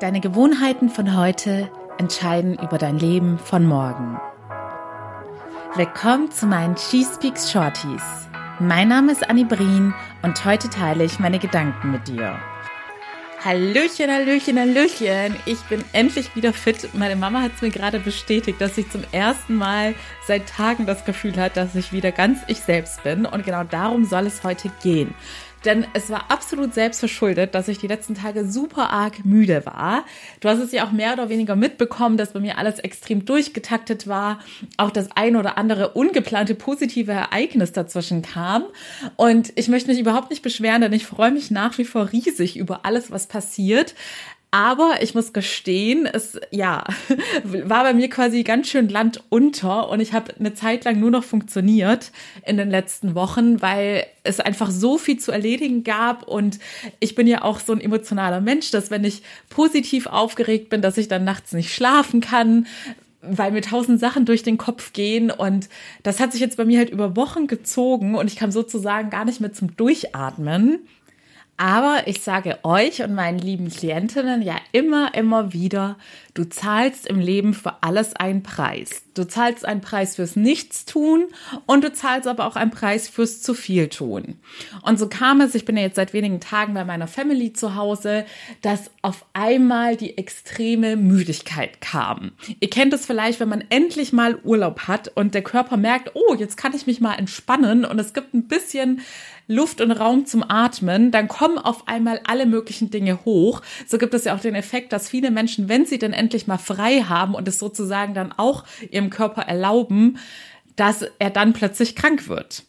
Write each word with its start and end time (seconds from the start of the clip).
Deine 0.00 0.20
Gewohnheiten 0.20 0.88
von 0.88 1.14
heute 1.14 1.70
entscheiden 1.98 2.54
über 2.54 2.78
dein 2.78 2.98
Leben 2.98 3.38
von 3.38 3.66
morgen. 3.66 4.18
Willkommen 5.76 6.30
zu 6.30 6.46
meinen 6.46 6.74
She 6.78 7.04
Speaks 7.04 7.52
Shorties. 7.52 8.02
Mein 8.58 8.88
Name 8.88 9.12
ist 9.12 9.28
Annie 9.28 9.44
Brien 9.44 9.92
und 10.22 10.42
heute 10.46 10.70
teile 10.70 11.04
ich 11.04 11.18
meine 11.18 11.38
Gedanken 11.38 11.90
mit 11.92 12.08
dir. 12.08 12.38
Hallöchen, 13.44 14.10
Hallöchen, 14.10 14.58
Hallöchen. 14.58 15.36
Ich 15.44 15.60
bin 15.64 15.84
endlich 15.92 16.34
wieder 16.34 16.54
fit. 16.54 16.94
Meine 16.94 17.16
Mama 17.16 17.42
hat 17.42 17.52
es 17.56 17.62
mir 17.62 17.70
gerade 17.70 17.98
bestätigt, 17.98 18.58
dass 18.60 18.78
ich 18.78 18.90
zum 18.90 19.02
ersten 19.12 19.54
Mal 19.56 19.94
seit 20.26 20.46
Tagen 20.46 20.86
das 20.86 21.04
Gefühl 21.04 21.36
hat, 21.36 21.58
dass 21.58 21.74
ich 21.74 21.92
wieder 21.92 22.12
ganz 22.12 22.40
ich 22.48 22.60
selbst 22.60 23.02
bin. 23.02 23.26
Und 23.26 23.44
genau 23.44 23.64
darum 23.64 24.06
soll 24.06 24.26
es 24.26 24.44
heute 24.44 24.70
gehen. 24.82 25.14
Denn 25.64 25.86
es 25.92 26.08
war 26.10 26.30
absolut 26.30 26.72
selbstverschuldet, 26.72 27.54
dass 27.54 27.68
ich 27.68 27.78
die 27.78 27.86
letzten 27.86 28.14
Tage 28.14 28.48
super 28.48 28.90
arg 28.90 29.24
müde 29.24 29.66
war. 29.66 30.04
Du 30.40 30.48
hast 30.48 30.58
es 30.58 30.72
ja 30.72 30.86
auch 30.86 30.92
mehr 30.92 31.12
oder 31.12 31.28
weniger 31.28 31.54
mitbekommen, 31.56 32.16
dass 32.16 32.32
bei 32.32 32.40
mir 32.40 32.56
alles 32.56 32.78
extrem 32.78 33.24
durchgetaktet 33.24 34.06
war. 34.06 34.38
Auch 34.78 34.90
das 34.90 35.08
ein 35.14 35.36
oder 35.36 35.58
andere 35.58 35.90
ungeplante 35.90 36.54
positive 36.54 37.12
Ereignis 37.12 37.72
dazwischen 37.72 38.22
kam. 38.22 38.64
Und 39.16 39.52
ich 39.56 39.68
möchte 39.68 39.90
mich 39.90 40.00
überhaupt 40.00 40.30
nicht 40.30 40.42
beschweren, 40.42 40.80
denn 40.80 40.92
ich 40.92 41.06
freue 41.06 41.30
mich 41.30 41.50
nach 41.50 41.76
wie 41.76 41.84
vor 41.84 42.10
riesig 42.12 42.56
über 42.56 42.86
alles, 42.86 43.10
was 43.10 43.26
passiert. 43.26 43.94
Aber 44.52 44.94
ich 45.00 45.14
muss 45.14 45.32
gestehen, 45.32 46.06
es 46.06 46.40
ja 46.50 46.84
war 47.44 47.84
bei 47.84 47.94
mir 47.94 48.10
quasi 48.10 48.42
ganz 48.42 48.68
schön 48.68 48.88
Land 48.88 49.22
unter 49.28 49.88
und 49.88 50.00
ich 50.00 50.12
habe 50.12 50.34
eine 50.38 50.54
Zeit 50.54 50.84
lang 50.84 50.98
nur 50.98 51.12
noch 51.12 51.22
funktioniert 51.22 52.10
in 52.44 52.56
den 52.56 52.68
letzten 52.68 53.14
Wochen, 53.14 53.62
weil 53.62 54.06
es 54.24 54.40
einfach 54.40 54.72
so 54.72 54.98
viel 54.98 55.18
zu 55.18 55.30
erledigen 55.30 55.84
gab 55.84 56.26
und 56.26 56.58
ich 56.98 57.14
bin 57.14 57.28
ja 57.28 57.42
auch 57.42 57.60
so 57.60 57.72
ein 57.72 57.80
emotionaler 57.80 58.40
Mensch, 58.40 58.72
dass 58.72 58.90
wenn 58.90 59.04
ich 59.04 59.22
positiv 59.50 60.08
aufgeregt 60.08 60.68
bin, 60.68 60.82
dass 60.82 60.98
ich 60.98 61.06
dann 61.06 61.22
nachts 61.22 61.52
nicht 61.52 61.72
schlafen 61.72 62.20
kann, 62.20 62.66
weil 63.22 63.52
mir 63.52 63.62
tausend 63.62 64.00
Sachen 64.00 64.24
durch 64.24 64.42
den 64.42 64.58
Kopf 64.58 64.92
gehen 64.92 65.30
und 65.30 65.68
das 66.02 66.18
hat 66.18 66.32
sich 66.32 66.40
jetzt 66.40 66.56
bei 66.56 66.64
mir 66.64 66.78
halt 66.78 66.90
über 66.90 67.14
Wochen 67.14 67.46
gezogen 67.46 68.16
und 68.16 68.26
ich 68.26 68.36
kam 68.36 68.50
sozusagen 68.50 69.10
gar 69.10 69.24
nicht 69.24 69.40
mehr 69.40 69.52
zum 69.52 69.76
Durchatmen. 69.76 70.80
Aber 71.60 72.04
ich 72.06 72.22
sage 72.22 72.58
euch 72.62 73.02
und 73.02 73.14
meinen 73.14 73.38
lieben 73.38 73.68
Klientinnen 73.68 74.40
ja 74.40 74.56
immer, 74.72 75.14
immer 75.14 75.52
wieder, 75.52 75.98
du 76.40 76.48
zahlst 76.48 77.06
im 77.06 77.20
Leben 77.20 77.52
für 77.52 77.82
alles 77.82 78.16
einen 78.16 78.42
Preis. 78.42 79.02
Du 79.12 79.28
zahlst 79.28 79.66
einen 79.66 79.82
Preis 79.82 80.16
fürs 80.16 80.36
Nichtstun 80.36 81.26
und 81.66 81.84
du 81.84 81.92
zahlst 81.92 82.26
aber 82.26 82.46
auch 82.46 82.56
einen 82.56 82.70
Preis 82.70 83.10
fürs 83.10 83.42
zu 83.42 83.52
viel 83.52 83.88
tun. 83.88 84.38
Und 84.82 84.98
so 84.98 85.06
kam 85.06 85.42
es, 85.42 85.54
ich 85.54 85.66
bin 85.66 85.76
ja 85.76 85.82
jetzt 85.82 85.96
seit 85.96 86.14
wenigen 86.14 86.40
Tagen 86.40 86.72
bei 86.72 86.86
meiner 86.86 87.08
Family 87.08 87.52
zu 87.52 87.74
Hause, 87.74 88.24
dass 88.62 88.90
auf 89.02 89.26
einmal 89.34 89.96
die 89.96 90.16
extreme 90.16 90.96
Müdigkeit 90.96 91.82
kam. 91.82 92.32
Ihr 92.58 92.70
kennt 92.70 92.94
es 92.94 93.04
vielleicht, 93.04 93.38
wenn 93.38 93.50
man 93.50 93.64
endlich 93.68 94.14
mal 94.14 94.38
Urlaub 94.42 94.88
hat 94.88 95.08
und 95.08 95.34
der 95.34 95.42
Körper 95.42 95.76
merkt, 95.76 96.12
oh, 96.14 96.34
jetzt 96.34 96.56
kann 96.56 96.74
ich 96.74 96.86
mich 96.86 97.02
mal 97.02 97.16
entspannen 97.16 97.84
und 97.84 97.98
es 97.98 98.14
gibt 98.14 98.32
ein 98.32 98.48
bisschen 98.48 99.02
Luft 99.50 99.80
und 99.80 99.90
Raum 99.90 100.26
zum 100.26 100.44
Atmen, 100.48 101.10
dann 101.10 101.26
kommen 101.26 101.58
auf 101.58 101.88
einmal 101.88 102.20
alle 102.24 102.46
möglichen 102.46 102.90
Dinge 102.90 103.24
hoch. 103.24 103.62
So 103.84 103.98
gibt 103.98 104.14
es 104.14 104.24
ja 104.24 104.36
auch 104.36 104.40
den 104.40 104.54
Effekt, 104.54 104.92
dass 104.92 105.08
viele 105.08 105.32
Menschen, 105.32 105.68
wenn 105.68 105.86
sie 105.86 105.98
denn 105.98 106.12
endlich 106.12 106.29
mal 106.46 106.58
frei 106.58 107.02
haben 107.02 107.34
und 107.34 107.48
es 107.48 107.58
sozusagen 107.58 108.14
dann 108.14 108.32
auch 108.32 108.64
ihrem 108.90 109.10
Körper 109.10 109.42
erlauben, 109.42 110.18
dass 110.76 111.04
er 111.18 111.30
dann 111.30 111.52
plötzlich 111.52 111.96
krank 111.96 112.28
wird. 112.28 112.64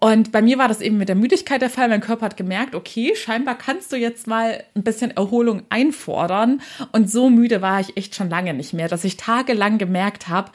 Und 0.00 0.32
bei 0.32 0.42
mir 0.42 0.58
war 0.58 0.68
das 0.68 0.80
eben 0.80 0.98
mit 0.98 1.08
der 1.08 1.16
Müdigkeit 1.16 1.62
der 1.62 1.70
Fall. 1.70 1.88
Mein 1.88 2.00
Körper 2.00 2.26
hat 2.26 2.36
gemerkt, 2.36 2.74
okay, 2.74 3.14
scheinbar 3.16 3.56
kannst 3.56 3.92
du 3.92 3.96
jetzt 3.96 4.26
mal 4.26 4.62
ein 4.74 4.82
bisschen 4.82 5.10
Erholung 5.10 5.62
einfordern. 5.68 6.60
Und 6.92 7.10
so 7.10 7.30
müde 7.30 7.62
war 7.62 7.80
ich 7.80 7.96
echt 7.96 8.14
schon 8.14 8.30
lange 8.30 8.54
nicht 8.54 8.72
mehr, 8.72 8.88
dass 8.88 9.04
ich 9.04 9.16
tagelang 9.16 9.78
gemerkt 9.78 10.28
habe, 10.28 10.50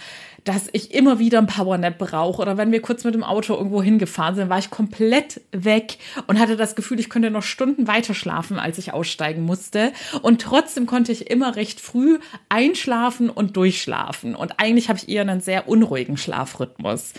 dass 0.47 0.69
ich 0.71 0.93
immer 0.93 1.19
wieder 1.19 1.39
ein 1.39 1.47
Powernap 1.47 1.97
brauche 1.97 2.41
oder 2.41 2.55
wenn 2.55 2.71
wir 2.71 2.81
kurz 2.81 3.03
mit 3.03 3.13
dem 3.13 3.23
Auto 3.23 3.53
irgendwo 3.53 3.83
hingefahren 3.83 4.35
sind, 4.35 4.49
war 4.49 4.57
ich 4.57 4.69
komplett 4.69 5.41
weg 5.51 5.97
und 6.27 6.39
hatte 6.39 6.55
das 6.55 6.75
Gefühl, 6.75 7.01
ich 7.01 7.09
könnte 7.09 7.31
noch 7.31 7.43
Stunden 7.43 7.87
weiter 7.87 8.13
schlafen, 8.13 8.57
als 8.57 8.77
ich 8.77 8.93
aussteigen 8.93 9.43
musste. 9.43 9.91
Und 10.21 10.41
trotzdem 10.41 10.85
konnte 10.85 11.11
ich 11.11 11.29
immer 11.29 11.57
recht 11.57 11.81
früh 11.81 12.19
einschlafen 12.47 13.29
und 13.29 13.57
durchschlafen. 13.57 14.35
Und 14.35 14.57
eigentlich 14.57 14.87
habe 14.87 14.99
ich 14.99 15.09
eher 15.09 15.23
einen 15.23 15.41
sehr 15.41 15.67
unruhigen 15.67 16.15
Schlafrhythmus. 16.15 17.11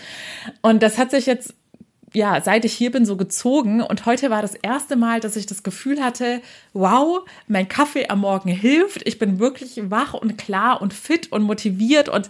Und 0.63 0.81
das 0.81 0.97
hat 0.97 1.11
sich 1.11 1.27
jetzt 1.27 1.53
ja, 2.13 2.41
seit 2.41 2.65
ich 2.65 2.73
hier 2.73 2.91
bin, 2.91 3.05
so 3.05 3.17
gezogen. 3.17 3.81
Und 3.81 4.05
heute 4.05 4.29
war 4.29 4.41
das 4.41 4.55
erste 4.55 4.95
Mal, 4.95 5.19
dass 5.19 5.35
ich 5.35 5.45
das 5.45 5.63
Gefühl 5.63 6.03
hatte, 6.03 6.41
wow, 6.73 7.21
mein 7.47 7.67
Kaffee 7.67 8.07
am 8.09 8.21
Morgen 8.21 8.49
hilft. 8.49 9.07
Ich 9.07 9.19
bin 9.19 9.39
wirklich 9.39 9.79
wach 9.89 10.13
und 10.13 10.37
klar 10.37 10.81
und 10.81 10.93
fit 10.93 11.31
und 11.31 11.43
motiviert 11.43 12.09
und 12.09 12.29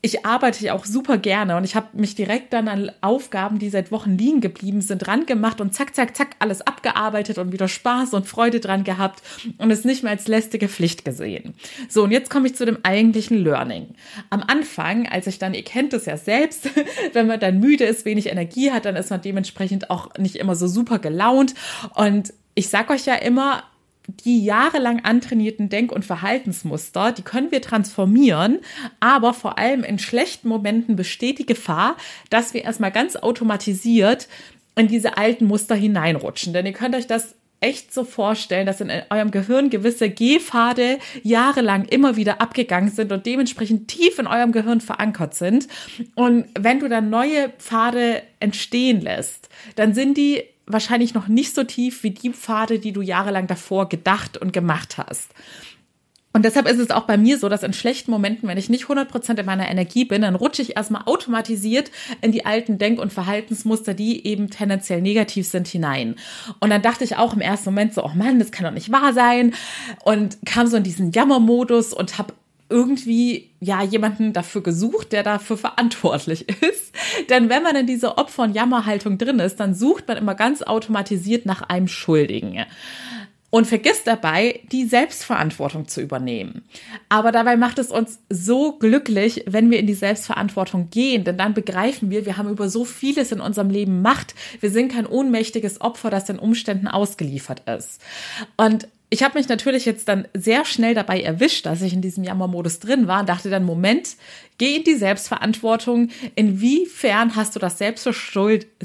ich 0.00 0.24
arbeite 0.24 0.72
auch 0.74 0.84
super 0.84 1.18
gerne. 1.18 1.56
Und 1.56 1.64
ich 1.64 1.74
habe 1.74 1.88
mich 1.92 2.14
direkt 2.14 2.52
dann 2.52 2.68
an 2.68 2.90
Aufgaben, 3.00 3.58
die 3.58 3.70
seit 3.70 3.92
Wochen 3.92 4.16
liegen 4.16 4.40
geblieben 4.40 4.80
sind, 4.80 4.98
dran 4.98 5.26
gemacht 5.26 5.60
und 5.60 5.74
zack, 5.74 5.94
zack, 5.94 6.16
zack, 6.16 6.36
alles 6.38 6.62
abgearbeitet 6.62 7.38
und 7.38 7.52
wieder 7.52 7.68
Spaß 7.68 8.14
und 8.14 8.26
Freude 8.26 8.60
dran 8.60 8.84
gehabt 8.84 9.22
und 9.58 9.70
es 9.70 9.84
nicht 9.84 10.02
mehr 10.02 10.12
als 10.12 10.28
lästige 10.28 10.68
Pflicht 10.68 11.04
gesehen. 11.04 11.54
So, 11.88 12.04
und 12.04 12.10
jetzt 12.10 12.30
komme 12.30 12.46
ich 12.46 12.54
zu 12.54 12.64
dem 12.64 12.78
eigentlichen 12.82 13.42
Learning. 13.42 13.94
Am 14.30 14.42
Anfang, 14.42 15.08
als 15.08 15.26
ich 15.26 15.38
dann, 15.38 15.54
ihr 15.54 15.64
kennt 15.64 15.92
es 15.92 16.06
ja 16.06 16.16
selbst, 16.16 16.70
wenn 17.12 17.26
man 17.26 17.40
dann 17.40 17.60
müde 17.60 17.84
ist, 17.84 18.04
wenig 18.04 18.26
Energie 18.26 18.70
hat, 18.70 18.84
dann 18.84 18.96
ist 18.96 19.10
man 19.10 19.17
man 19.18 19.22
dementsprechend 19.22 19.90
auch 19.90 20.14
nicht 20.16 20.36
immer 20.36 20.54
so 20.54 20.66
super 20.66 20.98
gelaunt. 20.98 21.54
Und 21.94 22.32
ich 22.54 22.68
sag 22.68 22.90
euch 22.90 23.06
ja 23.06 23.14
immer, 23.14 23.64
die 24.24 24.42
jahrelang 24.42 25.04
antrainierten 25.04 25.68
Denk- 25.68 25.92
und 25.92 26.04
Verhaltensmuster, 26.04 27.12
die 27.12 27.22
können 27.22 27.50
wir 27.50 27.60
transformieren, 27.60 28.60
aber 29.00 29.34
vor 29.34 29.58
allem 29.58 29.84
in 29.84 29.98
schlechten 29.98 30.48
Momenten 30.48 30.96
besteht 30.96 31.38
die 31.38 31.46
Gefahr, 31.46 31.96
dass 32.30 32.54
wir 32.54 32.64
erstmal 32.64 32.90
ganz 32.90 33.16
automatisiert 33.16 34.28
in 34.76 34.88
diese 34.88 35.18
alten 35.18 35.44
Muster 35.44 35.74
hineinrutschen. 35.74 36.54
Denn 36.54 36.64
ihr 36.64 36.72
könnt 36.72 36.94
euch 36.94 37.06
das 37.06 37.34
echt 37.60 37.92
so 37.92 38.04
vorstellen, 38.04 38.66
dass 38.66 38.80
in 38.80 38.90
eurem 39.10 39.30
Gehirn 39.30 39.70
gewisse 39.70 40.10
Gehpfade 40.10 40.98
jahrelang 41.22 41.84
immer 41.86 42.16
wieder 42.16 42.40
abgegangen 42.40 42.90
sind 42.90 43.10
und 43.10 43.26
dementsprechend 43.26 43.88
tief 43.88 44.18
in 44.18 44.26
eurem 44.26 44.52
Gehirn 44.52 44.80
verankert 44.80 45.34
sind. 45.34 45.66
Und 46.14 46.46
wenn 46.58 46.78
du 46.78 46.88
dann 46.88 47.10
neue 47.10 47.48
Pfade 47.58 48.22
entstehen 48.38 49.00
lässt, 49.00 49.48
dann 49.74 49.94
sind 49.94 50.16
die 50.16 50.44
wahrscheinlich 50.66 51.14
noch 51.14 51.28
nicht 51.28 51.54
so 51.54 51.64
tief 51.64 52.02
wie 52.02 52.10
die 52.10 52.30
Pfade, 52.30 52.78
die 52.78 52.92
du 52.92 53.02
jahrelang 53.02 53.46
davor 53.46 53.88
gedacht 53.88 54.36
und 54.36 54.52
gemacht 54.52 54.98
hast. 54.98 55.30
Und 56.32 56.44
deshalb 56.44 56.68
ist 56.68 56.78
es 56.78 56.90
auch 56.90 57.04
bei 57.04 57.16
mir 57.16 57.38
so, 57.38 57.48
dass 57.48 57.62
in 57.62 57.72
schlechten 57.72 58.10
Momenten, 58.10 58.48
wenn 58.48 58.58
ich 58.58 58.68
nicht 58.68 58.84
100% 58.84 59.38
in 59.38 59.46
meiner 59.46 59.68
Energie 59.68 60.04
bin, 60.04 60.22
dann 60.22 60.34
rutsche 60.34 60.62
ich 60.62 60.76
erstmal 60.76 61.02
automatisiert 61.06 61.90
in 62.20 62.32
die 62.32 62.44
alten 62.44 62.78
Denk- 62.78 63.00
und 63.00 63.12
Verhaltensmuster, 63.12 63.94
die 63.94 64.26
eben 64.26 64.50
tendenziell 64.50 65.00
negativ 65.00 65.48
sind, 65.48 65.66
hinein. 65.66 66.16
Und 66.60 66.70
dann 66.70 66.82
dachte 66.82 67.02
ich 67.04 67.16
auch 67.16 67.32
im 67.32 67.40
ersten 67.40 67.70
Moment 67.70 67.94
so, 67.94 68.04
oh 68.04 68.12
Mann, 68.14 68.38
das 68.38 68.52
kann 68.52 68.64
doch 68.64 68.72
nicht 68.72 68.92
wahr 68.92 69.14
sein. 69.14 69.54
Und 70.04 70.38
kam 70.44 70.66
so 70.66 70.76
in 70.76 70.82
diesen 70.82 71.12
Jammermodus 71.12 71.94
und 71.94 72.18
habe 72.18 72.34
irgendwie 72.70 73.50
ja 73.60 73.82
jemanden 73.82 74.34
dafür 74.34 74.62
gesucht, 74.62 75.12
der 75.12 75.22
dafür 75.22 75.56
verantwortlich 75.56 76.48
ist. 76.62 76.94
Denn 77.30 77.48
wenn 77.48 77.62
man 77.62 77.76
in 77.76 77.86
dieser 77.86 78.18
Opfer- 78.18 78.42
und 78.42 78.54
Jammerhaltung 78.54 79.18
drin 79.18 79.38
ist, 79.38 79.58
dann 79.60 79.74
sucht 79.74 80.06
man 80.06 80.18
immer 80.18 80.34
ganz 80.34 80.62
automatisiert 80.62 81.46
nach 81.46 81.62
einem 81.62 81.88
Schuldigen 81.88 82.54
und 83.50 83.66
vergisst 83.66 84.06
dabei, 84.06 84.60
die 84.72 84.84
Selbstverantwortung 84.84 85.88
zu 85.88 86.02
übernehmen. 86.02 86.64
Aber 87.08 87.32
dabei 87.32 87.56
macht 87.56 87.78
es 87.78 87.90
uns 87.90 88.18
so 88.28 88.72
glücklich, 88.78 89.44
wenn 89.46 89.70
wir 89.70 89.78
in 89.78 89.86
die 89.86 89.94
Selbstverantwortung 89.94 90.90
gehen, 90.90 91.24
denn 91.24 91.38
dann 91.38 91.54
begreifen 91.54 92.10
wir, 92.10 92.26
wir 92.26 92.36
haben 92.36 92.50
über 92.50 92.68
so 92.68 92.84
vieles 92.84 93.32
in 93.32 93.40
unserem 93.40 93.70
Leben 93.70 94.02
Macht. 94.02 94.34
Wir 94.60 94.70
sind 94.70 94.92
kein 94.92 95.06
ohnmächtiges 95.06 95.80
Opfer, 95.80 96.10
das 96.10 96.26
den 96.26 96.38
Umständen 96.38 96.88
ausgeliefert 96.88 97.62
ist. 97.66 98.02
Und 98.56 98.88
ich 99.10 99.22
habe 99.22 99.38
mich 99.38 99.48
natürlich 99.48 99.86
jetzt 99.86 100.06
dann 100.08 100.28
sehr 100.34 100.66
schnell 100.66 100.94
dabei 100.94 101.22
erwischt, 101.22 101.64
dass 101.64 101.80
ich 101.80 101.94
in 101.94 102.02
diesem 102.02 102.24
Jammermodus 102.24 102.78
drin 102.78 103.06
war 103.06 103.20
und 103.20 103.28
dachte 103.28 103.48
dann, 103.48 103.64
Moment, 103.64 104.16
geh 104.58 104.76
in 104.76 104.84
die 104.84 104.96
Selbstverantwortung. 104.96 106.10
Inwiefern 106.34 107.34
hast 107.34 107.56
du 107.56 107.58
das 107.58 107.78
selbst, 107.78 108.06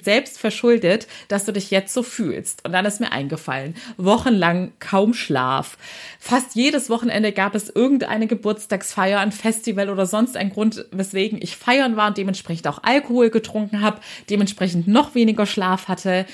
selbst 0.01 0.39
verschuldet, 0.39 1.07
dass 1.27 1.44
du 1.44 1.51
dich 1.51 1.71
jetzt 1.71 1.94
so 1.94 2.03
fühlst? 2.03 2.65
Und 2.65 2.71
dann 2.71 2.86
ist 2.86 3.01
mir 3.01 3.12
eingefallen, 3.12 3.75
wochenlang 3.98 4.71
kaum 4.80 5.13
Schlaf. 5.13 5.77
Fast 6.19 6.56
jedes 6.56 6.89
Wochenende 6.89 7.33
gab 7.33 7.53
es 7.53 7.69
irgendeine 7.69 8.27
Geburtstagsfeier, 8.27 9.19
ein 9.19 9.33
Festival 9.33 9.89
oder 9.89 10.06
sonst 10.06 10.38
ein 10.38 10.51
Grund, 10.51 10.86
weswegen 10.92 11.42
ich 11.42 11.57
feiern 11.57 11.98
war 11.98 12.07
und 12.07 12.18
dementsprechend 12.18 12.68
auch 12.68 12.81
Alkohol 12.83 13.30
getrunken 13.30 13.81
habe, 13.81 14.00
dementsprechend 14.30 14.88
noch 14.88 15.15
weniger 15.15 15.45
Schlaf 15.45 15.89
hatte 15.89 16.25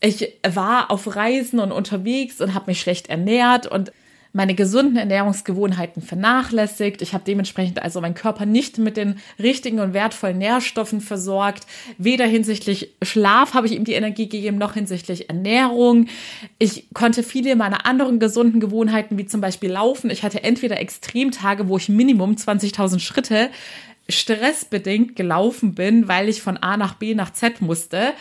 ich 0.00 0.34
war 0.46 0.90
auf 0.90 1.16
Reisen 1.16 1.58
und 1.58 1.72
unterwegs 1.72 2.40
und 2.40 2.54
habe 2.54 2.70
mich 2.70 2.80
schlecht 2.80 3.08
ernährt 3.08 3.66
und 3.66 3.92
meine 4.36 4.54
gesunden 4.54 4.98
Ernährungsgewohnheiten 4.98 6.02
vernachlässigt. 6.02 7.00
Ich 7.00 7.14
habe 7.14 7.24
dementsprechend 7.26 7.82
also 7.82 8.02
meinen 8.02 8.14
Körper 8.14 8.44
nicht 8.44 8.76
mit 8.76 8.98
den 8.98 9.18
richtigen 9.38 9.80
und 9.80 9.94
wertvollen 9.94 10.36
Nährstoffen 10.36 11.00
versorgt. 11.00 11.66
Weder 11.96 12.26
hinsichtlich 12.26 12.90
Schlaf 13.00 13.54
habe 13.54 13.66
ich 13.66 13.72
ihm 13.72 13.84
die 13.84 13.94
Energie 13.94 14.28
gegeben, 14.28 14.58
noch 14.58 14.74
hinsichtlich 14.74 15.30
Ernährung. 15.30 16.08
Ich 16.58 16.88
konnte 16.92 17.22
viele 17.22 17.56
meiner 17.56 17.86
anderen 17.86 18.18
gesunden 18.18 18.60
Gewohnheiten, 18.60 19.16
wie 19.16 19.24
zum 19.24 19.40
Beispiel 19.40 19.70
Laufen, 19.70 20.10
ich 20.10 20.22
hatte 20.22 20.44
entweder 20.44 20.78
Extremtage, 20.80 21.68
wo 21.68 21.78
ich 21.78 21.88
Minimum 21.88 22.32
20.000 22.32 22.98
Schritte 22.98 23.48
stressbedingt 24.08 25.16
gelaufen 25.16 25.74
bin, 25.74 26.06
weil 26.06 26.28
ich 26.28 26.40
von 26.40 26.56
A 26.56 26.76
nach 26.76 26.94
B 26.94 27.14
nach 27.14 27.32
Z 27.32 27.60
musste. 27.60 28.12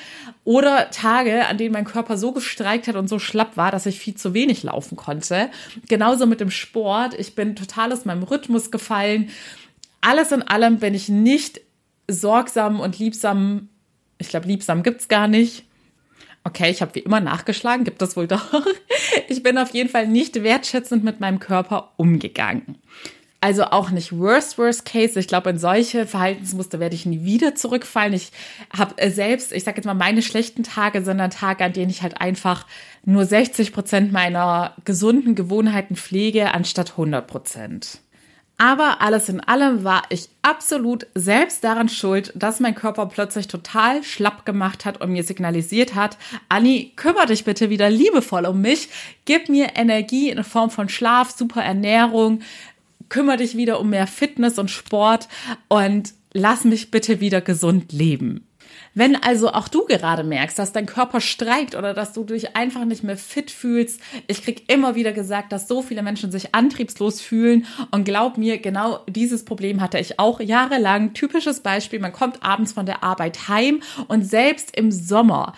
Oder 0.44 0.90
Tage, 0.90 1.46
an 1.46 1.58
denen 1.58 1.74
mein 1.74 1.86
Körper 1.86 2.18
so 2.18 2.32
gestreikt 2.32 2.88
hat 2.88 2.96
und 2.96 3.08
so 3.08 3.20
schlapp 3.20 3.56
war, 3.56 3.72
dass 3.72 3.86
ich 3.86 4.00
viel 4.00 4.16
zu 4.16 4.34
wenig 4.34 4.64
laufen 4.64 4.96
konnte. 4.96 5.50
Genauso 5.88 6.26
mit 6.26 6.40
dem 6.40 6.52
Sport. 6.52 7.14
Ich 7.14 7.36
bin 7.36 7.56
total 7.56 7.94
aus 7.94 8.06
meinem 8.06 8.24
Rhythmus 8.24 8.72
gefallen. 8.72 9.30
Alles 10.02 10.32
in 10.32 10.42
allem 10.42 10.80
bin 10.80 10.94
ich 10.94 11.10
nicht 11.10 11.62
sorgsam 12.08 12.80
und 12.80 12.98
liebsam. 13.00 13.70
Ich 14.18 14.30
glaube, 14.30 14.48
liebsam 14.48 14.84
gibt's 14.84 15.08
gar 15.08 15.28
nicht. 15.28 15.66
Okay, 16.44 16.70
ich 16.70 16.82
habe 16.82 16.94
wie 16.94 17.00
immer 17.00 17.20
nachgeschlagen, 17.20 17.86
gibt 17.86 18.02
das 18.02 18.16
wohl 18.16 18.28
doch. 18.28 18.64
Ich 19.28 19.42
bin 19.42 19.58
auf 19.58 19.74
jeden 19.74 19.90
Fall 19.90 20.08
nicht 20.08 20.44
wertschätzend 20.44 21.04
mit 21.04 21.20
meinem 21.20 21.40
Körper 21.40 21.94
umgegangen. 21.98 22.78
Also 23.46 23.66
auch 23.66 23.92
nicht 23.92 24.18
worst, 24.18 24.58
worst 24.58 24.86
case. 24.86 25.20
Ich 25.20 25.28
glaube, 25.28 25.52
in 25.52 25.60
solche 25.60 26.08
Verhaltensmuster 26.08 26.80
werde 26.80 26.96
ich 26.96 27.06
nie 27.06 27.26
wieder 27.26 27.54
zurückfallen. 27.54 28.16
Ich 28.16 28.32
habe 28.76 28.98
äh, 28.98 29.12
selbst, 29.12 29.52
ich 29.52 29.64
sage 29.64 29.78
jetzt 29.78 29.86
mal, 29.86 29.94
meine 29.94 30.24
schlechten 30.24 30.64
Tage 30.64 31.04
sind 31.04 31.20
dann 31.20 31.30
Tage, 31.30 31.64
an 31.64 31.72
denen 31.72 31.92
ich 31.92 32.02
halt 32.02 32.20
einfach 32.20 32.66
nur 33.04 33.24
60 33.24 33.72
Prozent 33.72 34.12
meiner 34.12 34.74
gesunden 34.84 35.36
Gewohnheiten 35.36 35.96
pflege, 35.96 36.56
anstatt 36.56 36.94
100 36.94 37.28
Prozent. 37.28 38.00
Aber 38.58 39.02
alles 39.02 39.30
in 39.30 39.42
allem 39.42 39.84
war 39.84 40.04
ich 40.10 40.30
absolut 40.42 41.06
selbst 41.14 41.64
daran 41.64 41.90
schuld, 41.90 42.32
dass 42.36 42.62
mein 42.62 42.74
Körper 42.74 43.06
plötzlich 43.06 43.48
total 43.48 44.02
schlapp 44.02 44.46
gemacht 44.46 44.86
hat 44.86 45.02
und 45.02 45.12
mir 45.12 45.24
signalisiert 45.24 45.94
hat, 45.94 46.18
Anni, 46.48 46.94
kümmere 46.96 47.28
dich 47.28 47.44
bitte 47.44 47.70
wieder 47.70 47.90
liebevoll 47.90 48.46
um 48.46 48.62
mich, 48.62 48.90
gib 49.26 49.50
mir 49.50 49.76
Energie 49.76 50.30
in 50.30 50.44
Form 50.44 50.72
von 50.72 50.88
Schlaf, 50.88 51.32
super 51.32 51.62
Ernährung, 51.62 52.40
kümmere 53.10 53.38
dich 53.38 53.58
wieder 53.58 53.80
um 53.80 53.90
mehr 53.90 54.08
Fitness 54.08 54.60
und 54.60 54.72
Sport 54.72 55.28
und 55.68 56.14
lass 56.34 56.64
mich 56.64 56.92
bitte 56.92 57.20
wieder 57.20 57.42
gesund 57.42 57.92
leben. 57.92 58.46
Wenn 58.98 59.22
also 59.22 59.52
auch 59.52 59.68
du 59.68 59.86
gerade 59.86 60.24
merkst, 60.24 60.58
dass 60.58 60.72
dein 60.72 60.86
Körper 60.86 61.20
streikt 61.20 61.76
oder 61.76 61.94
dass 61.94 62.14
du 62.14 62.24
dich 62.24 62.56
einfach 62.56 62.86
nicht 62.86 63.04
mehr 63.04 63.18
fit 63.18 63.52
fühlst, 63.52 64.00
ich 64.28 64.42
krieg 64.42 64.72
immer 64.72 64.96
wieder 64.96 65.12
gesagt, 65.12 65.52
dass 65.52 65.68
so 65.68 65.82
viele 65.82 66.02
Menschen 66.02 66.32
sich 66.32 66.56
antriebslos 66.56 67.20
fühlen 67.20 67.68
und 67.92 68.06
glaub 68.06 68.38
mir, 68.38 68.58
genau 68.58 69.00
dieses 69.10 69.44
Problem 69.44 69.82
hatte 69.82 70.00
ich 70.00 70.18
auch 70.18 70.40
jahrelang. 70.40 71.14
Typisches 71.14 71.60
Beispiel, 71.60 72.00
man 72.00 72.14
kommt 72.14 72.42
abends 72.42 72.72
von 72.72 72.86
der 72.86 73.04
Arbeit 73.04 73.50
heim 73.50 73.82
und 74.08 74.24
selbst 74.26 74.76
im 74.78 74.92
Sommer 74.92 75.54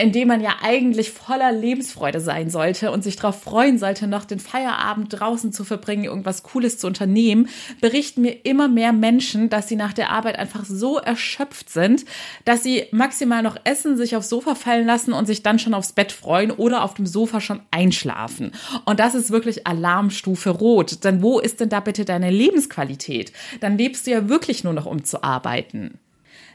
in 0.00 0.12
dem 0.12 0.28
man 0.28 0.40
ja 0.40 0.56
eigentlich 0.62 1.10
voller 1.10 1.52
Lebensfreude 1.52 2.20
sein 2.20 2.50
sollte 2.50 2.90
und 2.90 3.04
sich 3.04 3.16
darauf 3.16 3.42
freuen 3.42 3.78
sollte, 3.78 4.06
noch 4.06 4.24
den 4.24 4.40
Feierabend 4.40 5.20
draußen 5.20 5.52
zu 5.52 5.64
verbringen, 5.64 6.04
irgendwas 6.04 6.42
Cooles 6.42 6.78
zu 6.78 6.86
unternehmen, 6.86 7.48
berichten 7.80 8.22
mir 8.22 8.44
immer 8.44 8.68
mehr 8.68 8.92
Menschen, 8.92 9.50
dass 9.50 9.68
sie 9.68 9.76
nach 9.76 9.92
der 9.92 10.10
Arbeit 10.10 10.38
einfach 10.38 10.64
so 10.64 10.98
erschöpft 10.98 11.70
sind, 11.70 12.04
dass 12.44 12.62
sie 12.62 12.84
maximal 12.92 13.42
noch 13.42 13.56
essen, 13.64 13.96
sich 13.96 14.16
aufs 14.16 14.28
Sofa 14.30 14.54
fallen 14.54 14.86
lassen 14.86 15.12
und 15.12 15.26
sich 15.26 15.42
dann 15.42 15.58
schon 15.58 15.74
aufs 15.74 15.92
Bett 15.92 16.12
freuen 16.12 16.50
oder 16.50 16.82
auf 16.82 16.94
dem 16.94 17.06
Sofa 17.06 17.40
schon 17.40 17.60
einschlafen. 17.70 18.52
Und 18.86 19.00
das 19.00 19.14
ist 19.14 19.30
wirklich 19.30 19.66
Alarmstufe 19.66 20.50
rot. 20.50 21.04
Denn 21.04 21.22
wo 21.22 21.38
ist 21.38 21.60
denn 21.60 21.68
da 21.68 21.80
bitte 21.80 22.04
deine 22.04 22.30
Lebensqualität? 22.30 23.32
Dann 23.60 23.76
lebst 23.76 24.06
du 24.06 24.12
ja 24.12 24.28
wirklich 24.28 24.64
nur 24.64 24.72
noch 24.72 24.86
um 24.86 25.04
zu 25.04 25.22
arbeiten. 25.22 25.98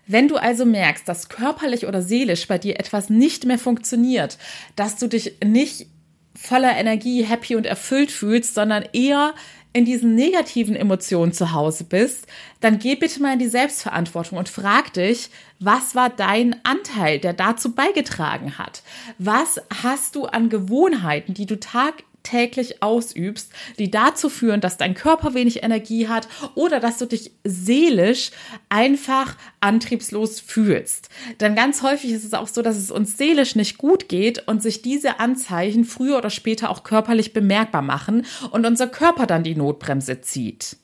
Wenn 0.08 0.28
du 0.28 0.38
also 0.38 0.66
merkst, 0.66 1.08
dass 1.08 1.30
körperlich 1.30 1.88
oder 1.88 2.02
seelisch 2.02 2.48
bei 2.48 2.58
dir 2.58 2.80
etwas 2.80 3.10
nicht 3.10 3.46
mehr 3.46 3.60
funktioniert, 3.60 4.38
dass 4.76 4.98
du 4.98 5.08
dich 5.08 5.38
nicht 5.44 5.88
voller 6.36 6.76
Energie, 6.78 7.24
happy 7.24 7.56
und 7.56 7.66
erfüllt 7.66 8.12
fühlst, 8.12 8.54
sondern 8.54 8.84
eher 8.94 9.34
in 9.76 9.84
diesen 9.84 10.16
negativen 10.16 10.76
Emotionen 10.76 11.34
zu 11.34 11.52
Hause 11.52 11.84
bist, 11.84 12.28
dann 12.62 12.80
geh 12.80 12.96
bitte 12.96 13.22
mal 13.22 13.34
in 13.34 13.40
die 13.40 13.50
Selbstverantwortung 13.50 14.38
und 14.38 14.48
frag 14.48 14.94
dich, 14.94 15.30
was 15.60 15.96
war 15.96 16.10
dein 16.10 16.56
Anteil, 16.64 17.20
der 17.20 17.34
dazu 17.34 17.76
beigetragen 17.76 18.58
hat? 18.58 18.84
Was 19.18 19.62
hast 19.84 20.16
du 20.16 20.28
an 20.28 20.48
Gewohnheiten, 20.48 21.34
die 21.34 21.46
du 21.46 21.60
Tag 21.60 22.04
täglich 22.26 22.84
ausübst, 22.84 23.52
die 23.80 23.90
dazu 23.90 24.30
führen, 24.30 24.60
dass 24.60 24.76
dein 24.76 24.94
Körper 24.94 25.34
wenig 25.34 25.64
Energie 25.64 26.10
hat 26.10 26.28
oder 26.56 26.82
dass 26.82 26.98
du 26.98 27.06
dich 27.06 27.32
seelisch 27.46 28.32
einfach 28.68 29.38
antriebslos 29.62 30.42
fühlst. 30.42 31.10
Denn 31.40 31.56
ganz 31.56 31.82
häufig 31.82 32.12
ist 32.12 32.26
es 32.26 32.34
auch 32.34 32.48
so, 32.48 32.62
dass 32.62 32.76
es 32.76 32.92
uns 32.92 33.18
seelisch 33.18 33.56
nicht 33.56 33.78
gut 33.78 34.10
geht 34.10 34.48
und 34.48 34.62
sich 34.62 34.82
diese 34.82 35.20
Anzeichen 35.20 35.86
früher 35.86 36.18
oder 36.18 36.30
später 36.30 36.70
auch 36.70 36.84
körperlich 36.84 37.32
bemerkbar 37.32 37.82
machen 37.82 38.26
und 38.52 38.66
unser 38.66 38.88
Körper 38.88 39.26
dann 39.28 39.44
die 39.44 39.56
Notbremse 39.56 40.22
zieht. 40.22 40.78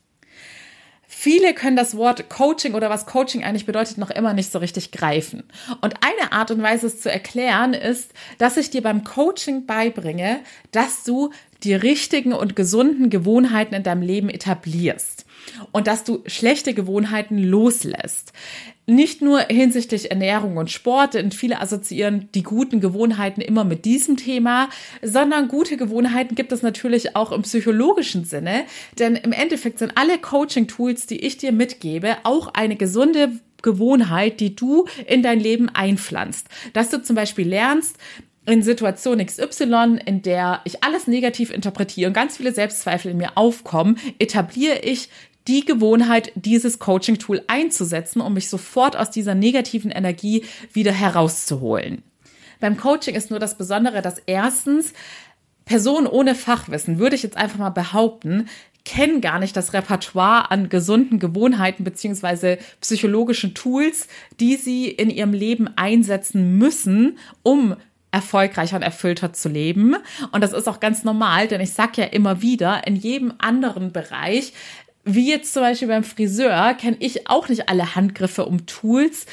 Viele 1.23 1.53
können 1.53 1.75
das 1.75 1.95
Wort 1.97 2.31
Coaching 2.31 2.73
oder 2.73 2.89
was 2.89 3.05
Coaching 3.05 3.43
eigentlich 3.43 3.67
bedeutet 3.67 3.99
noch 3.99 4.09
immer 4.09 4.33
nicht 4.33 4.51
so 4.51 4.57
richtig 4.57 4.91
greifen. 4.91 5.43
Und 5.79 5.93
eine 6.01 6.31
Art 6.31 6.49
und 6.49 6.63
Weise, 6.63 6.87
es 6.87 6.99
zu 6.99 7.11
erklären, 7.11 7.75
ist, 7.75 8.11
dass 8.39 8.57
ich 8.57 8.71
dir 8.71 8.81
beim 8.81 9.03
Coaching 9.03 9.67
beibringe, 9.67 10.39
dass 10.71 11.03
du 11.03 11.29
die 11.63 11.73
richtigen 11.73 12.33
und 12.33 12.55
gesunden 12.55 13.09
Gewohnheiten 13.09 13.75
in 13.75 13.83
deinem 13.83 14.01
Leben 14.01 14.29
etablierst 14.29 15.25
und 15.71 15.87
dass 15.87 16.03
du 16.03 16.23
schlechte 16.25 16.73
Gewohnheiten 16.73 17.37
loslässt. 17.37 18.33
Nicht 18.87 19.21
nur 19.21 19.39
hinsichtlich 19.41 20.11
Ernährung 20.11 20.57
und 20.57 20.71
Sport, 20.71 21.13
denn 21.13 21.31
viele 21.31 21.61
assoziieren 21.61 22.29
die 22.33 22.43
guten 22.43 22.81
Gewohnheiten 22.81 23.39
immer 23.41 23.63
mit 23.63 23.85
diesem 23.85 24.17
Thema, 24.17 24.69
sondern 25.01 25.47
gute 25.47 25.77
Gewohnheiten 25.77 26.35
gibt 26.35 26.51
es 26.51 26.61
natürlich 26.61 27.15
auch 27.15 27.31
im 27.31 27.43
psychologischen 27.43 28.25
Sinne, 28.25 28.63
denn 28.97 29.15
im 29.15 29.31
Endeffekt 29.31 29.79
sind 29.79 29.93
alle 29.95 30.17
Coaching-Tools, 30.17 31.05
die 31.05 31.19
ich 31.19 31.37
dir 31.37 31.51
mitgebe, 31.51 32.17
auch 32.23 32.53
eine 32.53 32.75
gesunde 32.75 33.31
Gewohnheit, 33.61 34.39
die 34.39 34.55
du 34.55 34.85
in 35.05 35.21
dein 35.21 35.39
Leben 35.39 35.69
einpflanzt. 35.69 36.47
Dass 36.73 36.89
du 36.89 37.01
zum 37.01 37.15
Beispiel 37.15 37.47
lernst, 37.47 37.97
in 38.45 38.63
Situation 38.63 39.23
XY, 39.23 39.99
in 40.05 40.21
der 40.21 40.61
ich 40.63 40.83
alles 40.83 41.07
negativ 41.07 41.51
interpretiere 41.51 42.07
und 42.07 42.13
ganz 42.13 42.37
viele 42.37 42.53
Selbstzweifel 42.53 43.11
in 43.11 43.17
mir 43.17 43.37
aufkommen, 43.37 43.97
etabliere 44.19 44.79
ich 44.79 45.09
die 45.47 45.65
Gewohnheit, 45.65 46.31
dieses 46.35 46.79
Coaching-Tool 46.79 47.43
einzusetzen, 47.47 48.21
um 48.21 48.33
mich 48.33 48.49
sofort 48.49 48.95
aus 48.95 49.11
dieser 49.11 49.35
negativen 49.35 49.91
Energie 49.91 50.45
wieder 50.71 50.91
herauszuholen. 50.91 52.03
Beim 52.59 52.77
Coaching 52.77 53.15
ist 53.15 53.31
nur 53.31 53.39
das 53.39 53.57
Besondere, 53.57 54.01
dass 54.01 54.19
erstens 54.19 54.93
Personen 55.65 56.07
ohne 56.07 56.35
Fachwissen, 56.35 56.99
würde 56.99 57.15
ich 57.15 57.23
jetzt 57.23 57.37
einfach 57.37 57.57
mal 57.57 57.69
behaupten, 57.69 58.47
kennen 58.83 59.21
gar 59.21 59.39
nicht 59.39 59.55
das 59.55 59.73
Repertoire 59.73 60.49
an 60.49 60.69
gesunden 60.69 61.19
Gewohnheiten 61.19 61.83
beziehungsweise 61.83 62.57
psychologischen 62.81 63.53
Tools, 63.53 64.07
die 64.39 64.55
sie 64.55 64.87
in 64.87 65.09
ihrem 65.09 65.33
Leben 65.33 65.69
einsetzen 65.75 66.57
müssen, 66.57 67.17
um 67.43 67.75
erfolgreicher 68.11 68.75
und 68.75 68.81
erfüllter 68.81 69.33
zu 69.33 69.49
leben. 69.49 69.95
Und 70.31 70.41
das 70.41 70.53
ist 70.53 70.67
auch 70.67 70.79
ganz 70.79 71.03
normal, 71.03 71.47
denn 71.47 71.61
ich 71.61 71.73
sage 71.73 72.01
ja 72.01 72.05
immer 72.05 72.41
wieder, 72.41 72.85
in 72.85 72.95
jedem 72.95 73.33
anderen 73.39 73.91
Bereich, 73.91 74.53
wie 75.03 75.29
jetzt 75.29 75.53
zum 75.53 75.63
Beispiel 75.63 75.87
beim 75.87 76.03
Friseur, 76.03 76.73
kenne 76.75 76.97
ich 76.99 77.29
auch 77.29 77.49
nicht 77.49 77.69
alle 77.69 77.95
Handgriffe 77.95 78.45
um 78.45 78.65
Tools, 78.65 79.25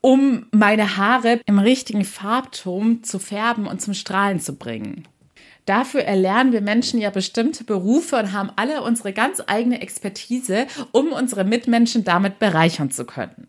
um 0.00 0.46
meine 0.50 0.96
Haare 0.96 1.40
im 1.46 1.58
richtigen 1.58 2.04
Farbton 2.04 3.04
zu 3.04 3.18
färben 3.18 3.66
und 3.66 3.80
zum 3.80 3.94
Strahlen 3.94 4.40
zu 4.40 4.56
bringen. 4.56 5.06
Dafür 5.66 6.02
erlernen 6.02 6.52
wir 6.52 6.60
Menschen 6.60 7.00
ja 7.00 7.08
bestimmte 7.08 7.64
Berufe 7.64 8.16
und 8.16 8.32
haben 8.32 8.50
alle 8.56 8.82
unsere 8.82 9.14
ganz 9.14 9.42
eigene 9.46 9.80
Expertise, 9.80 10.66
um 10.92 11.12
unsere 11.12 11.44
Mitmenschen 11.44 12.04
damit 12.04 12.38
bereichern 12.38 12.90
zu 12.90 13.06
können 13.06 13.48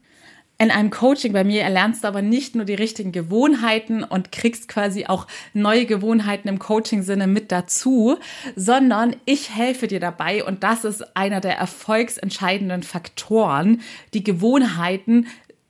in 0.57 0.71
einem 0.71 0.89
Coaching 0.89 1.33
bei 1.33 1.43
mir 1.43 1.63
erlernst 1.63 2.03
du 2.03 2.07
aber 2.07 2.21
nicht 2.21 2.55
nur 2.55 2.65
die 2.65 2.75
richtigen 2.75 3.11
Gewohnheiten 3.11 4.03
und 4.03 4.31
kriegst 4.31 4.69
quasi 4.69 5.05
auch 5.05 5.27
neue 5.53 5.85
Gewohnheiten 5.85 6.47
im 6.47 6.59
Coaching-Sinne 6.59 7.27
mit 7.27 7.51
dazu, 7.51 8.17
sondern 8.55 9.15
ich 9.25 9.53
helfe 9.53 9.87
dir 9.87 9.99
dabei 9.99 10.43
und 10.43 10.63
das 10.63 10.85
ist 10.85 11.15
einer 11.17 11.41
der 11.41 11.57
erfolgsentscheidenden 11.57 12.83
Faktoren, 12.83 13.81
die 14.13 14.23
Gewohnheiten 14.23 15.27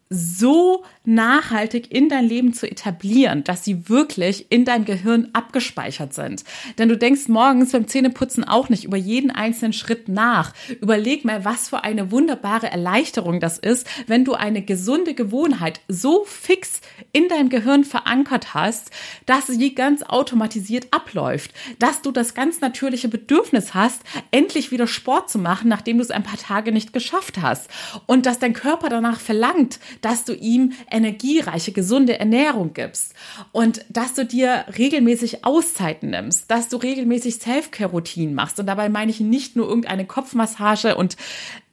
so 0.09 0.83
nachhaltig 1.03 1.91
in 1.91 2.09
dein 2.09 2.25
Leben 2.25 2.53
zu 2.53 2.69
etablieren, 2.69 3.43
dass 3.43 3.63
sie 3.63 3.89
wirklich 3.89 4.51
in 4.51 4.63
deinem 4.63 4.85
Gehirn 4.85 5.29
abgespeichert 5.33 6.13
sind. 6.13 6.43
Denn 6.77 6.89
du 6.89 6.97
denkst 6.97 7.27
morgens 7.27 7.71
beim 7.71 7.87
Zähneputzen 7.87 8.43
auch 8.43 8.69
nicht 8.69 8.83
über 8.83 8.97
jeden 8.97 9.31
einzelnen 9.31 9.73
Schritt 9.73 10.07
nach. 10.07 10.53
Überleg 10.79 11.25
mal, 11.25 11.43
was 11.43 11.69
für 11.69 11.83
eine 11.83 12.11
wunderbare 12.11 12.69
Erleichterung 12.69 13.39
das 13.39 13.57
ist, 13.57 13.87
wenn 14.05 14.25
du 14.25 14.33
eine 14.33 14.61
gesunde 14.61 15.15
Gewohnheit 15.15 15.81
so 15.87 16.23
fix 16.25 16.81
in 17.11 17.27
deinem 17.27 17.49
Gehirn 17.49 17.83
verankert 17.83 18.53
hast, 18.53 18.91
dass 19.25 19.47
sie 19.47 19.73
ganz 19.73 20.03
automatisiert 20.03 20.87
abläuft, 20.91 21.51
dass 21.79 22.03
du 22.03 22.11
das 22.11 22.35
ganz 22.35 22.61
natürliche 22.61 23.07
Bedürfnis 23.07 23.73
hast, 23.73 24.01
endlich 24.29 24.71
wieder 24.71 24.85
Sport 24.85 25.31
zu 25.31 25.39
machen, 25.39 25.67
nachdem 25.67 25.97
du 25.97 26.03
es 26.03 26.11
ein 26.11 26.23
paar 26.23 26.37
Tage 26.37 26.71
nicht 26.71 26.93
geschafft 26.93 27.41
hast 27.41 27.69
und 28.05 28.27
dass 28.27 28.37
dein 28.37 28.53
Körper 28.53 28.89
danach 28.89 29.19
verlangt, 29.19 29.79
dass 30.01 30.25
du 30.25 30.33
ihm 30.33 30.73
energiereiche, 30.91 31.71
gesunde 31.71 32.19
Ernährung 32.19 32.73
gibst 32.73 33.13
und 33.51 33.85
dass 33.89 34.13
du 34.13 34.25
dir 34.25 34.65
regelmäßig 34.77 35.45
Auszeiten 35.45 36.11
nimmst, 36.11 36.49
dass 36.51 36.69
du 36.69 36.77
regelmäßig 36.77 37.35
Self-Care-Routinen 37.35 38.35
machst. 38.35 38.59
Und 38.59 38.65
dabei 38.67 38.89
meine 38.89 39.11
ich 39.11 39.19
nicht 39.19 39.55
nur 39.55 39.67
irgendeine 39.67 40.05
Kopfmassage 40.05 40.95
und 40.95 41.17